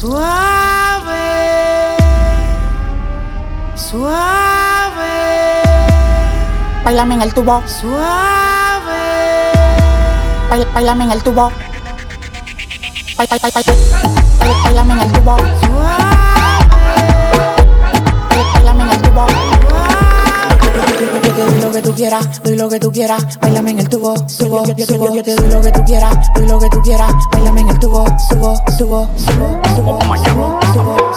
[0.00, 1.12] Suave,
[3.74, 5.12] suave.
[6.82, 7.62] Bailame en el tubo.
[7.68, 9.02] Suave.
[10.72, 11.52] Bailame en el tubo.
[14.64, 15.36] Bailame en el tubo.
[21.82, 24.74] que quieras, doy lo que tú quieras, bailame en el tubo, subo, subo.
[24.76, 27.78] Yo te doy lo que tú quieras, doy lo que tú quieras, bailame en el
[27.78, 31.09] tubo, subo, subo, subo, subo, subo, subo, subo.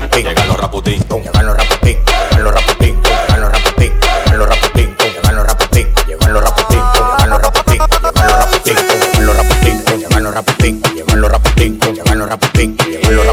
[0.00, 3.12] Llegan los rapotín, pin, llegan los rapotín, tum, llegan los rapotín, llegan los rapotín, tum,
[3.18, 7.30] llegan los rapotín, llegan los rapotín, tum, llegan los rapotín, llegan los rapotín, tum, llegan
[7.30, 8.00] los rapotín, llegan
[9.26, 13.16] los rapotín, tum, llegan los rapotín, tum, llegan los rapotín, tum, llegan los rapotín, llegan
[13.16, 13.26] los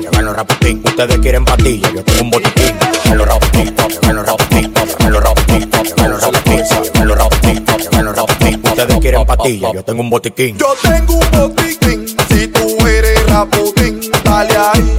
[0.00, 0.90] llegan los.
[1.00, 5.22] Ustedes quieren patilla, yo tengo un botiquín, llegan los rapotín, llegan los rapotín, llegan los
[5.22, 8.60] rapotín, llegan los rapotín, llegan los rapotín, llegan los rapotín.
[8.64, 10.58] Ustedes quieren patilla, yo tengo un botiquín.
[10.58, 14.96] Yo tengo un botiquín, si tú eres raputín, dale ahí,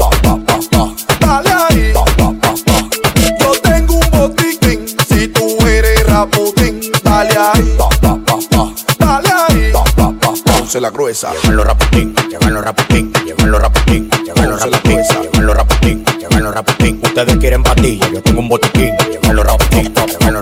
[10.71, 11.33] Ponce la gruesa.
[11.49, 16.43] Los rapatín, llevan los rapatín, llevan los rapatín, llevan los rapatín, llevan los rapatín, llevan
[16.43, 17.01] los rapatín.
[17.03, 18.95] Ustedes quieren batilla, yo tengo un botiquín.
[19.11, 20.40] Llevan los rapatín, llevan los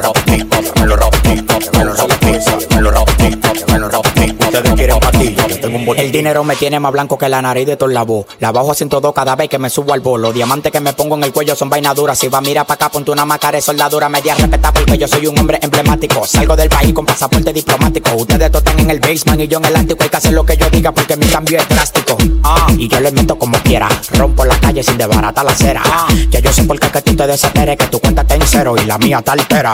[4.76, 5.98] yo tengo un.
[5.98, 8.26] El dinero me tiene más blanco que la nariz de toda la voz.
[8.40, 10.32] La bajo a 102 cada vez que me subo al bolo.
[10.32, 12.18] Diamantes que me pongo en el cuello son vainas duras.
[12.18, 15.08] Si va a mirar pa' acá, ponte una máscara de soldadura media respeta porque yo
[15.08, 16.26] soy un hombre emblemático.
[16.26, 18.16] Salgo del país con pasaporte diplomático.
[18.16, 20.04] Ustedes están en el basement y yo en el ático.
[20.04, 22.18] Hay que hacer lo que yo diga porque mi cambio es drástico.
[22.44, 23.90] Ah, y yo les meto como quiera.
[24.14, 25.82] Rompo la calle sin desbaratar la acera.
[25.86, 28.42] Ah, ya yo sé por qué que tú te desateres, que tu cuenta está en
[28.46, 29.74] cero y la mía está altera.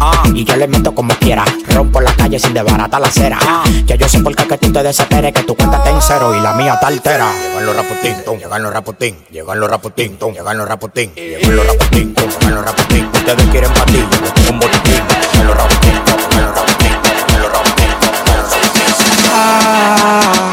[0.00, 1.44] Ah, y yo les meto como quiera.
[1.68, 3.38] Rompo la calle sin desbaratar la acera.
[3.42, 6.34] Ah, ya yo sé por que tú te desateres, que tu cuenta está en cero
[6.34, 7.32] y la mía está altera.
[7.32, 11.56] Llegan los rapotín, tum, llegan los rapotín, llegan los rapotín, tum, llegan los rapotín, llegan
[11.56, 13.10] los rapotín, tum, llegan los rapotín.
[13.12, 15.02] Ustedes quieren tengo un botiquín.
[15.32, 18.94] Llegan los rapotín, llegan los rapotín, llegan los rapotín, llegan los rapotín.
[19.34, 20.52] Ah,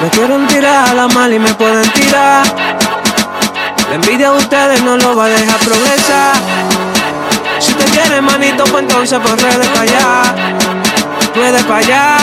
[0.00, 2.46] me quieren tirar a la mal y me pueden tirar.
[3.88, 6.36] La envidia de ustedes no lo va a dejar progresar.
[7.58, 10.69] Si te quieren manito, pues entonces pues redes para allá.
[11.34, 12.16] Puede allá.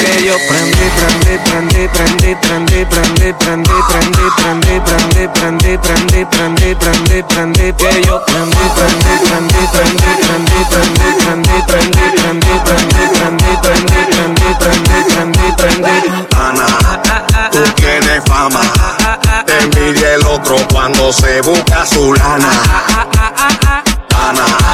[0.00, 7.22] Que yo prendí, prendí, prendí, prendí, prendí, prendí, prendí, prendí, prendí, prendí, prendí, prendí, prendí,
[7.22, 14.00] prendí, Que yo prendí, prendí, prendí, prendí, prendí, prendí, prendí, prendí, prendí, prendí, prendí, prendí,
[14.10, 16.26] prendí, prendí, prendí, prendí.
[16.36, 16.66] Ana,
[17.52, 18.60] tú tienes fama.
[19.46, 22.50] Te envidia el otro cuando se busca su lana.
[24.28, 24.65] Ana,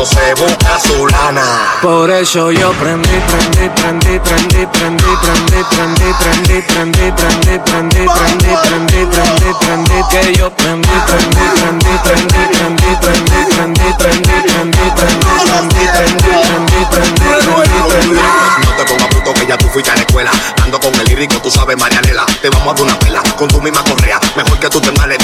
[0.00, 1.42] cuando se busca su lana.
[1.82, 8.56] Por eso yo prendí, prendí, prendí, prendí, prendí, prendí, prendí, prendí, prendí, prendí, prendí, prendí,
[8.56, 15.26] prendí, prendí, prendí, que yo prendí, prendí, prendí, prendí, prendí, prendí, prendí, prendí, prendí, prendí,
[15.28, 18.20] prendí, prendí, prendí, prendí, prendí.
[18.64, 20.30] No te pongas puto que ya tú fuiste a la escuela.
[20.62, 22.24] Ando con el lírico, tú sabes, Marianela.
[22.40, 24.18] Te vamos a dar una pela con tu misma correa.
[24.36, 25.18] Mejor que tú te males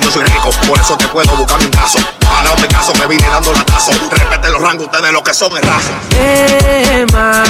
[0.00, 1.98] yo soy rico, por eso te puedo buscar un caso.
[2.20, 3.92] Para mi caso me vine dando latazo.
[4.10, 5.92] Respete los rangos, ustedes lo que son es raza.
[6.16, 7.44] Emma,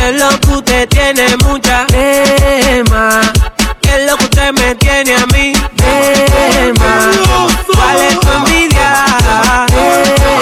[0.00, 3.20] es lo que usted tiene mucha Emma,
[3.82, 5.52] es lo que usted me tiene a mí
[6.60, 7.10] Emma,
[7.74, 9.16] ¿cuál es tu envidia?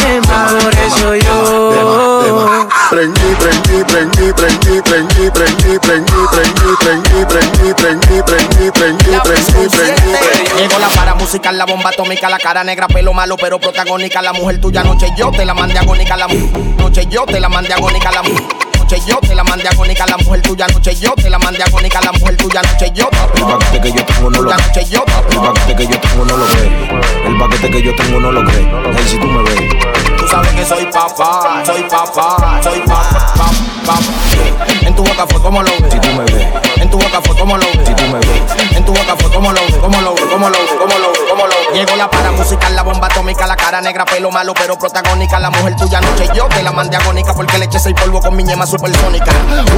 [0.08, 1.35] Emma, por eso yo
[2.90, 9.68] Prendí, prendí, prendí, prendí, prendí, prendí, prendí, prendí, prendí, prendí, prendí, prendí, prendí, prendí, prendí,
[9.68, 10.12] prendí.
[10.56, 14.22] Llegó la para música, la bomba atómica, la cara negra, pelo malo, pero protagónica.
[14.22, 16.16] La mujer tuya, noche yo te la mandé agónica.
[16.16, 18.10] La noche yo te la mandé agónica.
[18.12, 18.36] La mu-
[18.86, 20.06] noche yo te la mandé agónica.
[20.06, 22.00] La mujer tuya, noche yo te la mandé agónica.
[22.00, 23.08] La mujer tuya, noche yo.
[23.34, 25.04] El paquete que yo tengo no lo La noche yo.
[25.30, 27.00] El paquete que yo tengo no lo cree.
[27.26, 28.68] El paquete que yo tengo no lo cree.
[28.96, 29.60] Hey, si tú me ves.
[30.18, 33.50] Tú sabes que soy papá, soy papá, soy papá, papá,
[33.84, 34.02] papá.
[34.82, 35.92] En tu boca fue como lo ves.
[35.92, 36.46] Si tú me ves.
[36.76, 37.88] En tu boca fue como lo ves.
[37.88, 38.65] Si tú me ves.
[38.86, 41.74] Tu boca fue como lo como lo como lo como lo como lo.
[41.74, 45.40] Llegó la para musical, la bomba atómica, la cara negra, pelo malo, pero protagónica.
[45.40, 48.36] La mujer tuya noche yo te la mandé agónica porque le eché seis polvo con
[48.36, 49.32] mi ñema supersónica.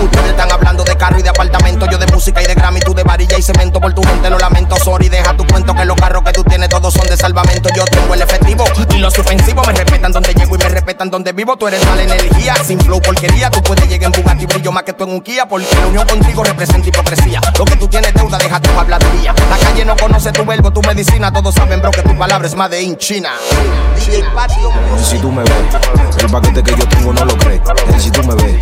[0.05, 2.93] Ustedes están hablando de carro y de apartamento, yo de música y de Grammy, tú
[2.93, 3.81] de varilla y cemento.
[3.81, 6.69] Por tu gente lo lamento, sorry, deja tu cuento que los carros que tú tienes
[6.69, 7.71] todos son de salvamento.
[7.75, 8.65] Yo tengo el efectivo
[8.95, 11.57] y los suspensivos me respetan donde llego y me respetan donde vivo.
[11.57, 13.51] Tú eres mala energía, sin flow porquería.
[13.51, 16.07] Tú puedes llegar en Bugatti, brillo más que tú en un Kia, porque la unión
[16.07, 17.41] contigo representa hipocresía.
[17.59, 18.69] Lo que tú tienes deuda, deja tu
[19.51, 21.33] La calle no conoce tu verbo, tu medicina.
[21.33, 23.31] Todos saben, bro, que tu palabra es más de in China.
[23.97, 25.53] DJ Patio Hey, si tú me ves.
[26.19, 27.61] El paquete que yo tengo no lo cree.
[27.87, 28.61] Hey, si tú me ves.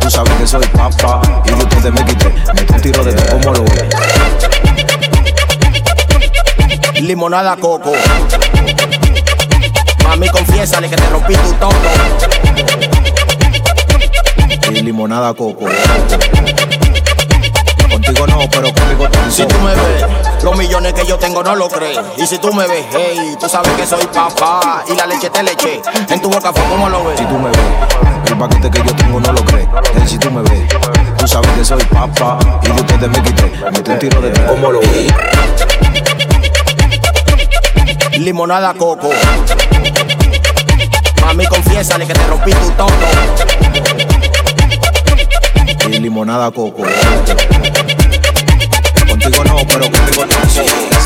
[0.00, 1.20] Tú sabes que soy papá.
[1.44, 2.34] Y de ustedes me quité.
[2.54, 3.84] Mete un tiro de tres como lo ves.
[7.00, 7.92] Limonada coco.
[10.04, 11.70] Mami, confiésale que te rompí tu todo.
[14.70, 15.66] Y limonada coco.
[18.08, 21.54] Contigo no, pero conmigo te Si tú me ves, los millones que yo tengo no
[21.54, 21.98] lo crees.
[22.16, 24.82] Y si tú me ves, hey, tú sabes que soy papá.
[24.90, 25.82] Y la leche te leche.
[26.08, 27.18] En tu boca fue como lo ves.
[27.18, 27.58] Si tú me ves,
[28.26, 29.68] el paquete que yo tengo no lo cree.
[29.94, 30.62] Hey, si tú me ves,
[31.18, 32.38] tú sabes que soy papá.
[32.62, 33.52] Y de ustedes me quité.
[33.72, 35.12] Mete un tiro de tres como lo ves.
[38.18, 39.10] Limonada coco.
[41.20, 42.88] Mami, confiésale que te rompí tu todo.
[45.90, 46.84] Y limonada coco.
[49.30, 50.97] Contigo no, pero conmigo te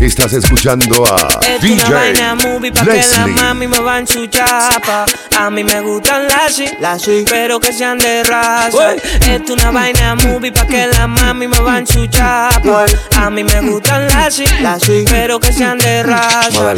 [0.00, 3.26] Estás escuchando a Es DJ una vaina movie pa' que la Leslie.
[3.34, 5.06] mami me van su chapa.
[5.36, 8.94] A mí me gustan las sí, pero que sean de raza.
[8.94, 12.86] Es una vaina movie pa' que la mami me van su chapa.
[13.16, 16.74] A mí me gustan las sí, pero que sean de raza.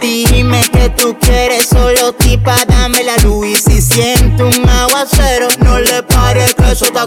[0.00, 5.78] Dime que tú quieres solo tipa, dame la luz y si siento un aguacero, no
[5.78, 7.06] le pares que eso está.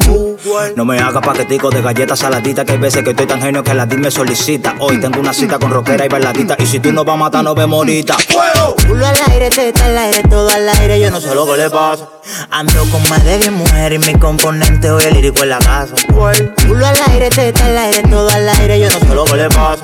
[0.76, 3.74] No me haga paquetico de galletas saladitas Que hay veces que estoy tan genio que
[3.74, 6.92] la DIL me solicita Hoy tengo una cita con rockera y bailadita Y si tú
[6.92, 8.16] no vas a matar, no vemos ahorita
[8.88, 11.70] Culo al aire, teta al aire, todo al aire, yo no sé lo que le
[11.70, 12.08] pasa.
[12.52, 15.96] Ando con más de 10 mujeres y mi componente hoy el lírico en la casa.
[16.68, 19.50] Culo al aire, teta al aire, todo al aire, yo no sé lo que le
[19.50, 19.84] pasa.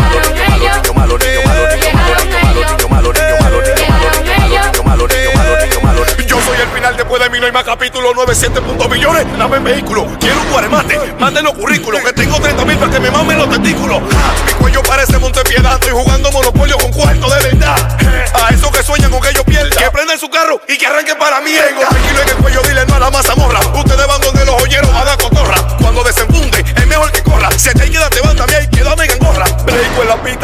[6.31, 9.25] Yo soy el final después de mí no hay más capítulo 97 puntos millones.
[9.37, 10.97] Dame vehículo, quiero un guaremate,
[11.43, 14.01] los currículos que tengo 30 mil para que me mamen los testículos.
[14.45, 17.75] Mi cuello parece Montepiedad, estoy jugando monopolio con cuarto de verdad.
[18.33, 21.17] A esos que sueñan con que yo pierda, que prendan su carro y que arranquen
[21.17, 21.51] para mí.
[21.51, 23.59] Tengo tranquilo en el cuello, dile no a la mazamorra.
[23.75, 25.03] Ustedes van donde los joyeros a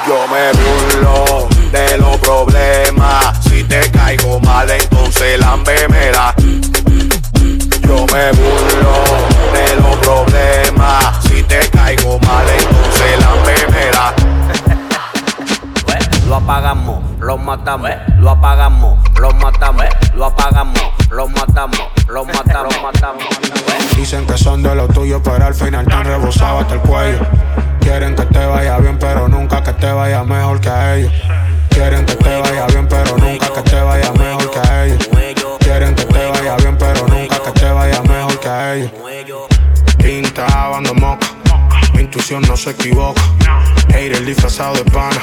[0.07, 3.43] Yo me burlo de los problemas.
[3.45, 6.33] Si te caigo mal, entonces lambemela.
[7.81, 9.03] Yo me burlo
[9.53, 11.23] de los problemas.
[11.27, 13.74] Si te caigo mal, entonces lambemela.
[16.35, 23.23] Lo apagamos, lo matamos, lo apagamos, lo matamos, lo apagamos, lo matamos, lo matamos, matamos.
[23.95, 27.19] Dicen que son de lo tuyo, pero al final te han rebosado hasta el cuello.
[27.79, 31.13] Quieren que te vaya bien, pero nunca que te vaya mejor que a ellos.
[31.69, 35.09] Quieren que te vaya bien, pero nunca que te vaya mejor que a ellos.
[35.59, 38.91] Quieren que te vaya bien, pero nunca que te vaya mejor que a ellos.
[39.99, 41.27] Pinta bando moca,
[41.93, 43.21] mi intuición no se equivoca.
[43.87, 45.21] Hater disfrazado de pana,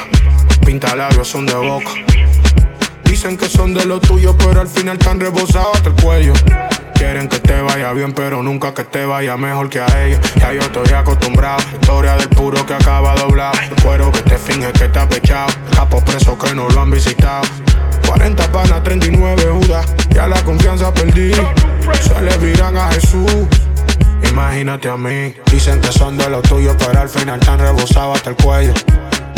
[0.63, 1.91] pinta labios son de boca.
[3.03, 6.33] Dicen que son de lo tuyo, pero al final están rebosados hasta el cuello.
[6.95, 10.19] Quieren que te vaya bien, pero nunca que te vaya mejor que a ella.
[10.39, 11.59] Ya yo estoy acostumbrado.
[11.73, 13.53] Historia del puro que acaba doblado.
[13.61, 15.47] El cuero que te finge que te ha pechado.
[15.75, 17.43] Capo preso que no lo han visitado.
[18.07, 19.85] 40 panas, 39 judas.
[20.09, 21.33] Ya la confianza perdí.
[22.01, 23.47] Se le viran a Jesús.
[24.29, 25.33] Imagínate a mí.
[25.51, 28.73] Dicen que son de los tuyos, pero al final están rebosados hasta el cuello.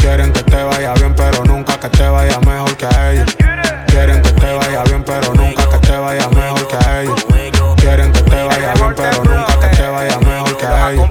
[0.05, 3.35] Quieren que te vaya bien, pero nunca que te vaya mejor que a ellos.
[3.87, 7.25] Quieren que te vaya bien, pero nunca que te vaya mejor que a ellos.
[7.77, 11.09] Quieren que te vaya bien, pero nunca que te vaya mejor que a ellos.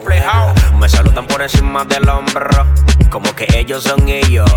[0.79, 2.49] Me saludan por encima del hombro,
[3.11, 4.49] como que ellos son ellos.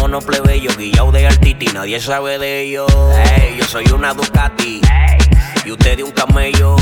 [0.00, 2.90] Mono plebeyo, guillao de altiti, nadie sabe de ellos.
[3.36, 4.80] Ey, yo soy una Ducati
[5.64, 6.74] y usted de un camello.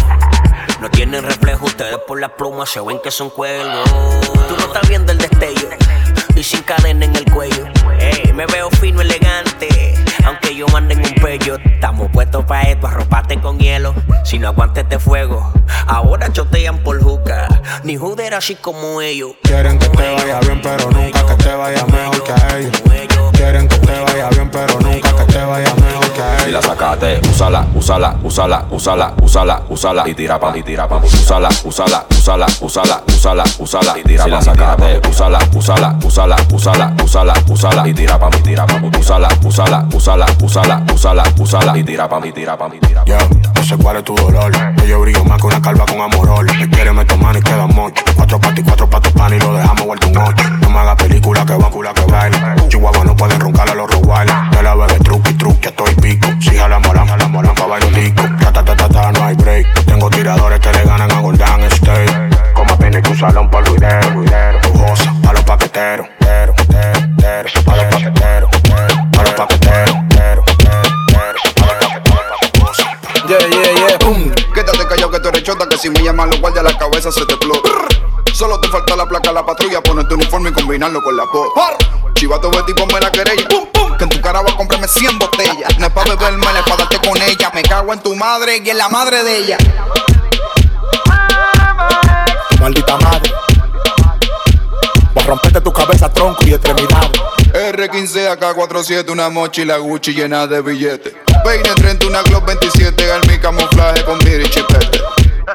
[0.80, 3.85] No tienen reflejo, ustedes por las plumas se ven que son cuervos.
[4.49, 5.68] Tú no estás viendo el destello
[6.35, 7.66] y sin cadena en el cuello.
[7.99, 11.57] Ey, me veo fino, elegante, aunque yo mande en un pello.
[11.64, 13.95] Estamos puestos pa' esto, arropate con hielo.
[14.25, 15.52] Si no aguantes este fuego,
[15.87, 17.49] ahora chotean por juca.
[17.85, 19.33] Ni juder así como ellos.
[19.43, 22.83] Quieren que te vaya bien, pero nunca que te vaya mejor que a ellos.
[23.33, 25.94] Quieren que te vaya bien, pero nunca que te vaya mejor
[26.45, 26.67] Si la ellos.
[26.67, 30.97] sacaste, úsala, úsala, úsala, úsala, úsala, úsala y tira pa, y tira pa.
[30.97, 34.25] Úsala, úsala, úsala, úsala, úsala, úsala y tira pa.
[34.25, 38.81] Si la sacaste, úsala, úsala, úsala, úsala, úsala, úsala y tira pa, y tira pa.
[38.99, 43.54] Úsala, úsala, úsala, úsala, úsala, úsala y tira pa, y tira pa, y tira pa.
[43.64, 44.52] No sé cuál es tu dolor.
[44.76, 46.44] Que yo brillo más que una calva con amorol.
[46.59, 48.04] Me quiere, me toman y queda mocho.
[48.14, 50.50] Cuatro patas y cuatro patos pan y lo dejamos vuelto un ocho.
[50.61, 52.56] No me hagas película que va, cula que baila.
[52.68, 54.50] Chihuahua no pueden roncar a los Rottweiler.
[54.50, 56.28] De la bebé truqui, truqui, estoy pico.
[56.40, 58.23] Si jala moran, jala moran, pa' bailar tico.
[58.38, 59.85] Ta, ta, ta, ta, ta, no hay break.
[59.87, 60.61] Tengo tiradores
[79.35, 81.50] la patrulla, ponerte uniforme y combinarlo con la voz.
[82.14, 83.49] Chivato Betty, ponme la querella.
[83.49, 83.97] Pum, pum.
[83.97, 85.79] Que en tu cara va a comprarme 100 botellas.
[85.79, 87.50] No es pa' beberme, es pa' darte con ella.
[87.53, 89.59] Me cago en tu madre y en la madre de ella.
[92.61, 93.33] Maldita madre.
[95.14, 97.11] Voy a romperte tu cabeza, tronco y extremidades.
[97.53, 101.12] R15 AK47, una mochila Gucci llena de billetes.
[101.45, 105.00] Peine 30, una Glock 27, al mi camuflaje con mira y chipete.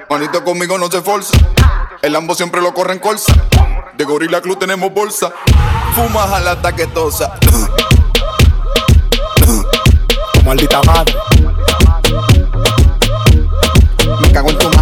[0.10, 1.38] Manito conmigo no se forza.
[2.02, 3.34] El Lambo siempre lo corre en colza.
[3.98, 5.34] De Gorilla Club tenemos bolsa.
[5.94, 7.34] Fuma jala taquetosa.
[10.46, 11.14] Maldita madre.
[14.22, 14.79] Me cago en tu.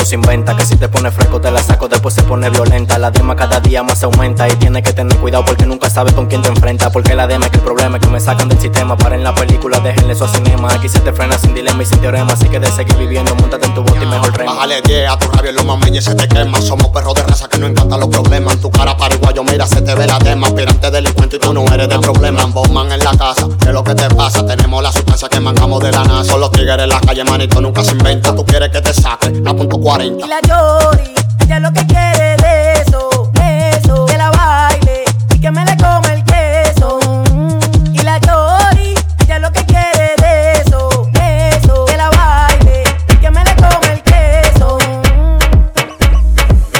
[0.00, 0.56] cuidado se inventa.
[0.56, 2.98] Que si te pone fresco te la saco, después se pone violenta.
[2.98, 6.26] La dema cada día más aumenta y tienes que tener cuidado porque nunca sabes con
[6.26, 6.90] quién te enfrenta.
[6.90, 8.96] Porque la dema es que el problema es que me sacan del sistema.
[8.96, 10.72] Para en la película, déjenle eso a cinema.
[10.72, 12.32] Aquí se te frena sin dilema y sin teorema.
[12.32, 14.54] Así que de seguir viviendo, montate en tu bote y mejor rema.
[14.54, 16.60] Bájale 10 a tu rabia, los mameñes se te quema.
[16.60, 18.54] Somos perros de raza que no encantan los problemas.
[18.54, 20.48] En tu cara paraguayo, mira, se te ve la dema.
[20.48, 22.44] Aspirante delincuente y tú no eres de problema.
[22.46, 24.46] Bomban en la casa, ¿qué es lo que te pasa?
[24.46, 24.89] Tenemos la
[25.20, 26.32] sustancia que mancamos de la NASA.
[26.32, 28.34] Son los tigres en la calle, manito, nunca se inventa.
[28.34, 30.24] Tú quieres que te saque la punto 40.
[30.24, 35.38] Y la Yori, ella lo que quiere de eso, de eso, que la baile y
[35.38, 36.98] que me le come el queso.
[37.34, 37.94] Mm.
[37.94, 43.16] Y la Yori, ella lo que quiere de eso, de eso, que la baile y
[43.16, 44.78] que me le come el queso.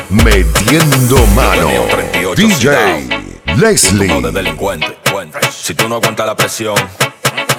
[0.09, 1.67] Metiendo mano.
[1.67, 4.09] Tenía un 38 DJ Leslie.
[4.09, 4.99] Como de delincuente.
[5.53, 6.75] Si tú no aguantas la presión,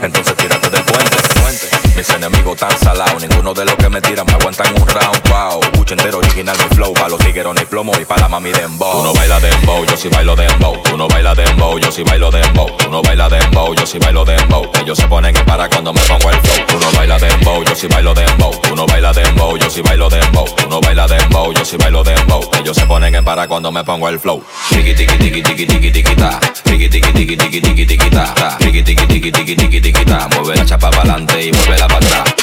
[0.01, 1.90] entonces tírate del puente.
[1.95, 5.29] Mis enemigos tan salados, ninguno de los que me tiran me aguantan un round.
[5.29, 8.51] Wow, mucho entero original mi flow, pa' los tigueros ni plomo y pa' la mami
[8.51, 8.91] dembow.
[8.93, 10.81] Tú no bailas dembow, yo sí bailo dembow.
[10.83, 12.77] Tú no bailas dembow, yo sí bailo dembow.
[12.77, 14.71] Tú no bailas dembow, yo sí bailo dembow.
[14.81, 16.65] Ellos se ponen en para cuando me pongo el flow.
[16.67, 18.51] Tú no bailas dembow, yo sí bailo dembow.
[18.61, 20.45] Tú no bailas dembow, yo sí bailo dembow.
[20.55, 22.49] Tú no bailas dembow, yo sí bailo dembow.
[22.59, 24.43] Ellos se ponen en para cuando me pongo el flow.
[24.69, 26.39] Tiki tiki tiki tiki tiki tiki ta.
[26.63, 28.57] Tiki tiki tiki tiki tiki tiki ta.
[28.57, 30.29] Tiki tiki tiki tiki tiki tiki ta.
[30.55, 32.40] La chapa para adelante y mueve la para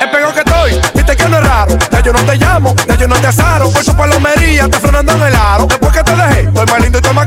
[0.00, 1.78] Es peor que estoy, viste que no es raro.
[1.90, 3.70] Ya yo no te llamo, ya yo no te asaro.
[3.70, 5.66] Por su palomería, te frenando en el aro.
[5.66, 7.26] Después que te dejé, estoy más lindo y estoy más.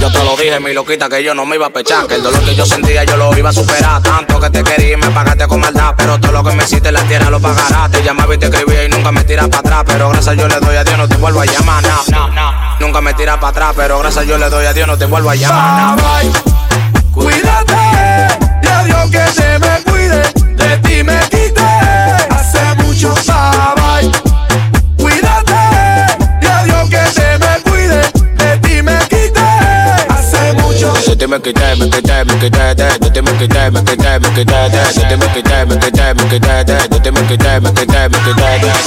[0.00, 2.06] Yo te lo dije, mi loquita, que yo no me iba a pechar.
[2.06, 4.02] Que el dolor que yo sentía yo lo iba a superar.
[4.02, 5.94] Tanto que te quería y me pagaste con maldad.
[5.96, 7.90] Pero todo lo que me hiciste en la tierra lo pagarás.
[7.90, 9.84] Te llamaba y te escribía y nunca me tiras para atrás.
[9.86, 11.82] Pero gracias yo le doy a Dios, no te vuelvo a llamar.
[12.10, 12.52] No, no.
[12.80, 13.74] Nunca me tiras para atrás.
[13.76, 15.96] Pero gracias yo le doy a Dios, no te vuelvo a llamar.
[15.96, 16.60] Bye.
[17.12, 17.74] Cuídate,
[18.62, 19.59] y Dios que te
[34.44, 37.50] te me me me te me me me me me te me me me te
[37.50, 38.80] me me me te me me me.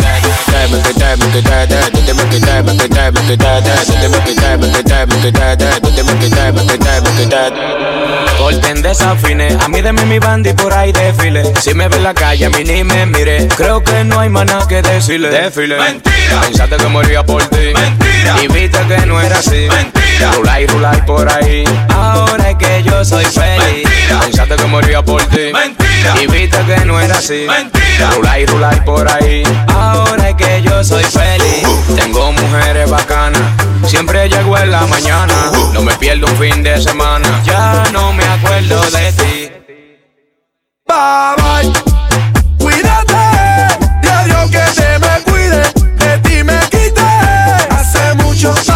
[8.37, 10.19] Corten desafine, a mí de mi
[10.53, 11.43] por ahí desfile.
[11.61, 13.47] Si me ve en la calle, a mí ni me mire.
[13.55, 15.29] Creo que no hay más nada que decirle.
[15.29, 15.77] Desfile.
[15.77, 16.41] Mentira.
[16.41, 17.73] Pensaste que moría por ti.
[17.73, 18.43] Mentira.
[18.43, 19.67] Y viste que no era así.
[19.69, 20.02] Mentira.
[20.19, 21.63] Rula y rula por ahí.
[21.89, 23.83] Ahora es que yo soy feliz.
[23.83, 24.19] Mentira.
[24.19, 25.51] Pensaste que moría por ti.
[25.53, 26.21] Mentira.
[26.21, 27.45] Y viste que no era así.
[27.47, 28.11] Mentira.
[28.15, 29.43] Rula y rula por ahí.
[29.67, 31.67] Ahora es que yo soy feliz.
[31.95, 33.41] Tengo mujeres bacanas.
[33.85, 35.51] Siempre llego en la mañana.
[35.73, 37.41] No me pierdo un fin de semana.
[37.43, 39.51] Ya no me acuerdo de ti.
[40.87, 41.73] Bye bye.
[42.59, 43.13] Cuídate,
[44.03, 45.63] y a Dios que te me cuide.
[45.97, 47.01] De ti me quité.
[47.69, 48.72] Hace mucho bye